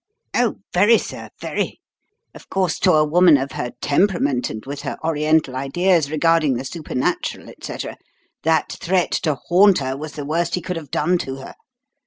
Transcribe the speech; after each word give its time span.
"Oh, 0.33 0.55
very, 0.73 0.97
sir, 0.97 1.29
very. 1.39 1.79
Of 2.33 2.49
course, 2.49 2.79
to 2.79 2.93
a 2.93 3.05
woman 3.05 3.37
of 3.37 3.51
her 3.51 3.69
temperament 3.81 4.49
and 4.49 4.65
with 4.65 4.81
her 4.81 4.97
Oriental 5.03 5.55
ideas 5.55 6.09
regarding 6.09 6.55
the 6.55 6.65
supernatural, 6.65 7.49
et 7.49 7.63
cetera, 7.63 7.97
that 8.41 8.71
threat 8.81 9.11
to 9.21 9.35
haunt 9.35 9.77
her 9.77 9.95
was 9.95 10.13
the 10.13 10.25
worst 10.25 10.55
he 10.55 10.61
could 10.61 10.75
have 10.75 10.89
done 10.89 11.19
to 11.19 11.35
her. 11.35 11.53